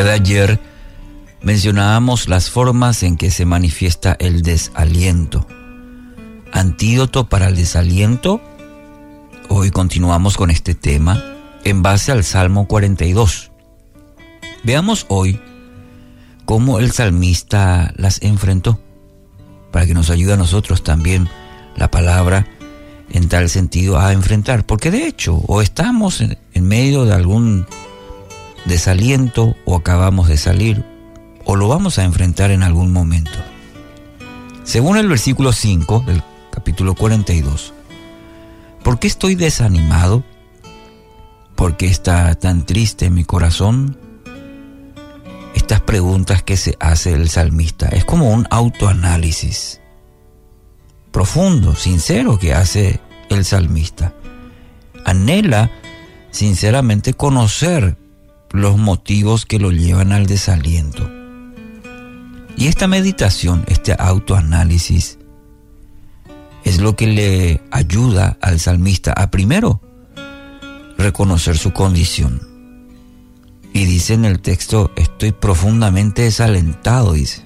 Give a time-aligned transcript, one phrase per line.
[0.00, 0.58] de ayer
[1.42, 5.46] mencionábamos las formas en que se manifiesta el desaliento.
[6.50, 8.40] Antídoto para el desaliento.
[9.50, 11.22] Hoy continuamos con este tema
[11.64, 13.52] en base al Salmo 42.
[14.64, 15.38] Veamos hoy
[16.46, 18.80] cómo el salmista las enfrentó,
[19.70, 21.28] para que nos ayude a nosotros también
[21.76, 22.46] la palabra
[23.10, 27.66] en tal sentido a enfrentar, porque de hecho o estamos en, medio de algún
[28.64, 30.84] desaliento o acabamos de salir
[31.44, 33.38] o lo vamos a enfrentar en algún momento.
[34.64, 37.72] Según el versículo 5 del capítulo 42,
[38.82, 40.22] ¿por qué estoy desanimado?
[41.56, 43.98] ¿Por qué está tan triste mi corazón?
[45.54, 49.80] Estas preguntas que se hace el salmista es como un autoanálisis
[51.10, 54.14] profundo, sincero que hace el salmista.
[55.04, 55.70] Anhela
[56.30, 57.96] sinceramente conocer
[58.52, 61.10] los motivos que lo llevan al desaliento.
[62.56, 65.18] Y esta meditación, este autoanálisis,
[66.64, 69.80] es lo que le ayuda al salmista a primero
[70.98, 72.40] reconocer su condición.
[73.72, 77.42] Y dice en el texto, estoy profundamente desalentado, dice.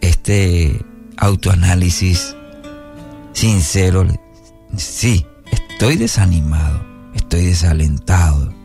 [0.00, 0.80] Este
[1.16, 2.34] autoanálisis
[3.32, 4.06] sincero,
[4.76, 6.82] sí, estoy desanimado,
[7.14, 8.57] estoy desalentado.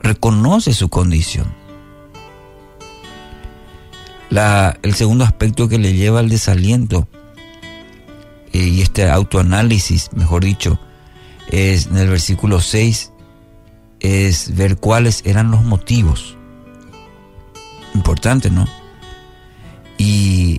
[0.00, 1.52] Reconoce su condición.
[4.30, 7.08] La, el segundo aspecto que le lleva al desaliento
[8.52, 10.78] eh, y este autoanálisis, mejor dicho,
[11.48, 13.12] es en el versículo 6,
[14.00, 16.36] es ver cuáles eran los motivos.
[17.94, 18.66] Importante, ¿no?
[19.98, 20.58] Y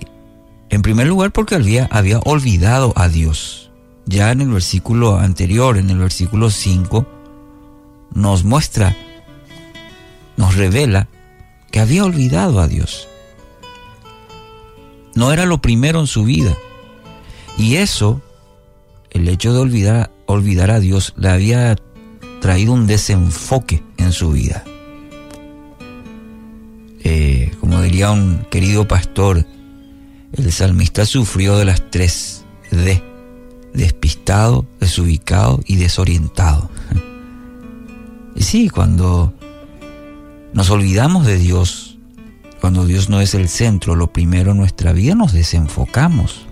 [0.70, 3.70] en primer lugar porque había, había olvidado a Dios.
[4.06, 7.06] Ya en el versículo anterior, en el versículo 5,
[8.14, 8.96] nos muestra,
[10.58, 11.08] revela
[11.70, 13.08] que había olvidado a Dios.
[15.14, 16.54] No era lo primero en su vida.
[17.56, 18.20] Y eso,
[19.10, 21.76] el hecho de olvidar, olvidar a Dios, le había
[22.40, 24.64] traído un desenfoque en su vida.
[27.04, 29.46] Eh, como diría un querido pastor,
[30.32, 33.02] el salmista sufrió de las tres D,
[33.72, 36.70] despistado, desubicado y desorientado.
[38.36, 39.34] Y sí, cuando
[40.52, 41.98] nos olvidamos de Dios,
[42.60, 46.46] cuando Dios no es el centro, lo primero en nuestra vida, nos desenfocamos.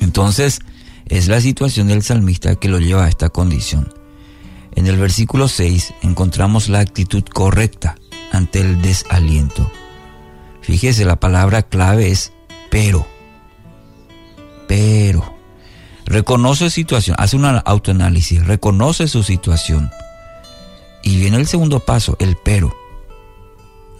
[0.00, 0.60] Entonces,
[1.06, 3.92] es la situación del salmista que lo lleva a esta condición.
[4.74, 7.96] En el versículo 6 encontramos la actitud correcta
[8.30, 9.70] ante el desaliento.
[10.60, 12.32] Fíjese, la palabra clave es
[12.70, 13.06] pero.
[14.68, 15.34] Pero.
[16.04, 19.90] Reconoce situación, hace un autoanálisis, reconoce su situación.
[21.02, 22.74] Y viene el segundo paso, el pero.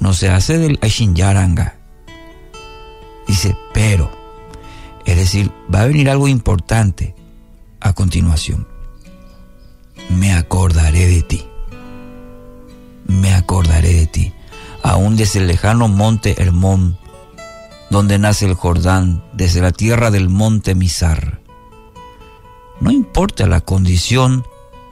[0.00, 1.78] No se hace del Aishinyaranga.
[3.26, 4.10] Dice, pero.
[5.04, 7.14] Es decir, va a venir algo importante
[7.80, 8.66] a continuación.
[10.10, 11.46] Me acordaré de ti.
[13.06, 14.34] Me acordaré de ti
[14.82, 16.98] aún desde el lejano monte Hermón,
[17.90, 21.40] donde nace el Jordán, desde la tierra del monte Mizar.
[22.80, 24.44] No importa la condición,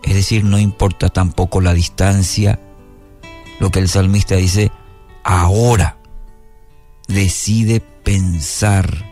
[0.06, 2.61] es decir, no importa tampoco la distancia,
[3.59, 4.71] lo que el salmista dice,
[5.25, 5.99] ahora
[7.09, 9.05] decide pensar.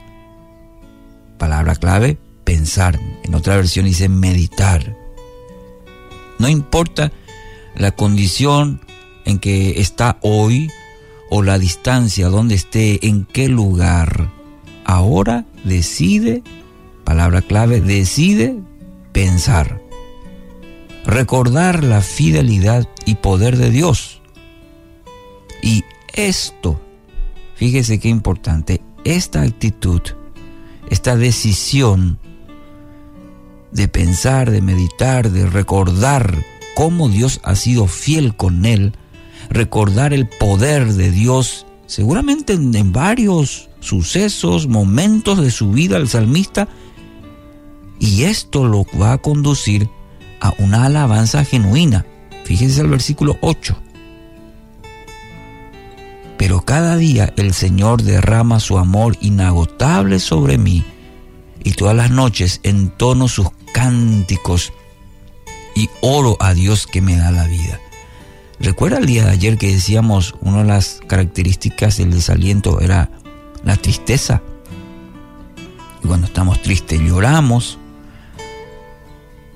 [1.38, 3.00] Palabra clave, pensar.
[3.25, 4.97] En otra versión dice meditar.
[6.38, 7.12] No importa
[7.75, 8.81] la condición,
[9.25, 10.71] en que está hoy
[11.31, 14.31] o la distancia donde esté, en qué lugar.
[14.84, 16.43] Ahora decide,
[17.05, 18.56] palabra clave, decide
[19.12, 19.84] pensar.
[21.04, 24.22] Recordar la fidelidad y poder de Dios.
[25.62, 26.81] Y esto,
[27.56, 30.00] fíjese qué importante, esta actitud,
[30.91, 32.19] esta decisión
[33.70, 36.43] de pensar, de meditar, de recordar
[36.75, 38.93] cómo Dios ha sido fiel con él,
[39.50, 46.69] recordar el poder de Dios, seguramente en, varios sucesos, momentos de su vida el salmista,
[47.99, 49.88] y esto lo va a conducir
[50.44, 52.05] a una alabanza genuina.
[52.44, 53.76] Fíjense el versículo 8.
[56.37, 60.85] Pero cada día el Señor derrama su amor inagotable sobre mí,
[61.64, 64.75] y todas las noches entono sus cánticos
[65.75, 67.81] y oro a Dios que me da la vida.
[68.61, 73.11] Recuerda el día de ayer que decíamos una de las características del desaliento era
[73.64, 74.43] la tristeza.
[76.02, 77.79] Y cuando estamos tristes lloramos.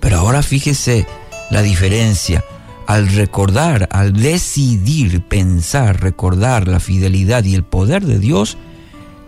[0.01, 1.07] Pero ahora fíjese
[1.51, 2.45] la diferencia.
[2.87, 8.57] al recordar, al decidir, pensar, recordar la fidelidad y el poder de Dios,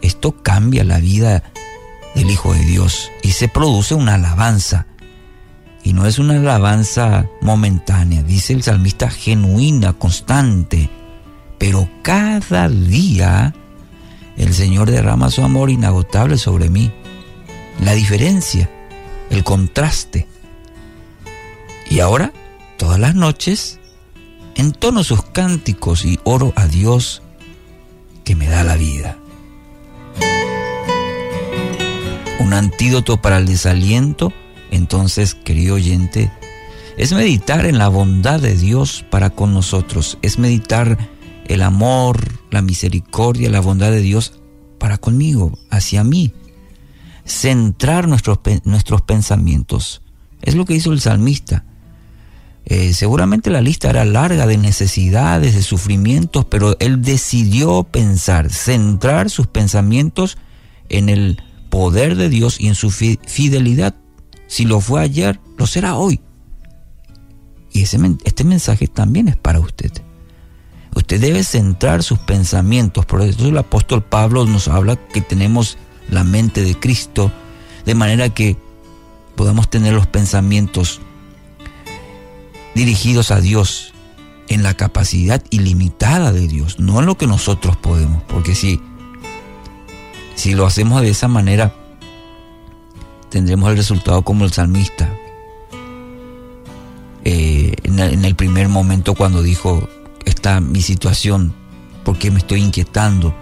[0.00, 1.42] esto cambia la vida
[2.14, 4.86] del Hijo de Dios y se produce una alabanza.
[5.82, 10.88] Y no es una alabanza momentánea, dice el salmista, genuina, constante.
[11.58, 13.54] Pero cada día
[14.36, 16.90] el Señor derrama su amor inagotable sobre mí.
[17.84, 18.70] La diferencia,
[19.28, 20.26] el contraste.
[21.90, 22.32] Y ahora,
[22.78, 23.80] todas las noches,
[24.54, 27.20] entono sus cánticos y oro a Dios
[28.24, 29.18] que me da la vida.
[32.38, 34.32] Un antídoto para el desaliento,
[34.70, 36.30] entonces, querido oyente,
[36.96, 40.96] es meditar en la bondad de Dios para con nosotros, es meditar
[41.46, 44.34] el amor, la misericordia, la bondad de Dios
[44.78, 46.32] para conmigo, hacia mí.
[47.24, 50.02] Centrar nuestros, nuestros pensamientos.
[50.40, 51.64] Es lo que hizo el salmista.
[52.70, 59.28] Eh, seguramente la lista era larga de necesidades, de sufrimientos, pero él decidió pensar, centrar
[59.28, 60.38] sus pensamientos
[60.88, 63.96] en el poder de Dios y en su fidelidad.
[64.46, 66.20] Si lo fue ayer, lo será hoy.
[67.72, 69.90] Y ese, este mensaje también es para usted.
[70.94, 73.04] Usted debe centrar sus pensamientos.
[73.04, 75.76] Por eso el apóstol Pablo nos habla que tenemos
[76.08, 77.32] la mente de Cristo,
[77.84, 78.56] de manera que
[79.34, 81.00] podamos tener los pensamientos
[82.74, 83.92] dirigidos a Dios
[84.48, 88.80] en la capacidad ilimitada de Dios, no en lo que nosotros podemos, porque si,
[90.34, 91.74] si lo hacemos de esa manera,
[93.28, 95.08] tendremos el resultado como el salmista.
[97.24, 99.88] Eh, en el primer momento cuando dijo,
[100.24, 101.54] está mi situación,
[102.04, 103.34] por qué me estoy inquietando,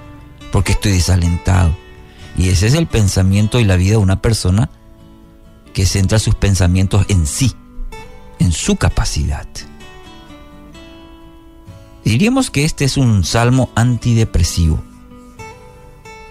[0.53, 1.75] por qué estoy desalentado.
[2.37, 4.71] Y ese es el pensamiento y la vida de una persona
[5.73, 7.53] que centra sus pensamientos en sí,
[8.39, 9.47] en su capacidad.
[12.05, 14.83] Diríamos que este es un salmo antidepresivo.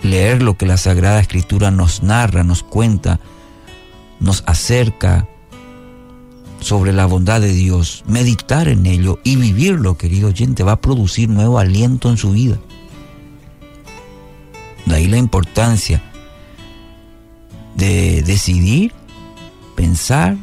[0.01, 3.19] Leer lo que la Sagrada Escritura nos narra, nos cuenta,
[4.19, 5.27] nos acerca,
[6.59, 11.29] sobre la bondad de Dios, meditar en ello y vivirlo, querido oyente, va a producir
[11.29, 12.57] nuevo aliento en su vida.
[14.85, 16.01] De ahí la importancia
[17.75, 18.93] de decidir,
[19.75, 20.37] pensar,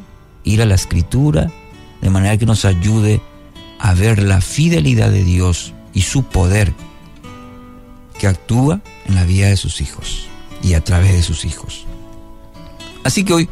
[0.45, 1.51] ir a la escritura,
[2.01, 3.21] de manera que nos ayude
[3.79, 6.73] a ver la fidelidad de Dios y su poder
[8.19, 10.27] que actúa en la vida de sus hijos
[10.63, 11.87] y a través de sus hijos.
[13.03, 13.49] Así que hoy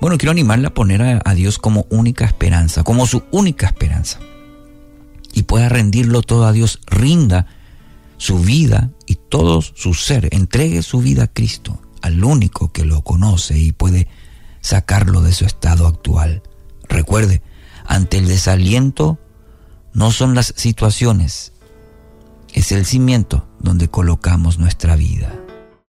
[0.00, 4.18] bueno, quiero animarle a poner a, Dios como única esperanza, como su única esperanza.
[5.34, 7.46] Y pueda rendirlo todo a Dios, rinda
[8.16, 13.02] su vida y todo su ser, entregue su vida a Cristo, al único que lo
[13.02, 14.08] conoce y puede
[14.60, 16.42] sacarlo de su estado actual.
[16.88, 17.42] Recuerde,
[17.86, 19.18] ante el desaliento
[19.92, 21.52] no son las situaciones,
[22.52, 25.39] es el cimiento donde colocamos nuestra vida.